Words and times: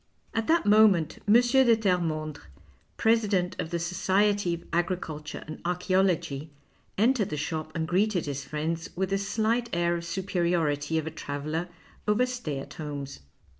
At 0.33 0.47
that 0.47 0.65
moment 0.65 1.19
M. 1.27 1.33
de 1.35 1.41
Tcrrcmondrc, 1.77 2.39
president 2.97 3.55
of 3.59 3.69
the 3.69 3.77
Society 3.77 4.55
of 4.55 4.63
Agriculture 4.73 5.43
and 5.45 5.61
Archaeology, 5.63 6.49
entered 6.97 7.29
the 7.29 7.37
shop 7.37 7.71
and 7.75 7.87
greeted 7.87 8.25
his 8.25 8.43
friends 8.43 8.89
with 8.95 9.11
the 9.11 9.19
slight 9.19 9.69
air 9.73 9.95
of 9.97 10.03
superiority 10.03 10.97
of 10.97 11.05
a 11.05 11.11
traveller 11.11 11.69
over 12.07 12.25
stay 12.25 12.57
at 12.57 12.73
homes. 12.73 13.19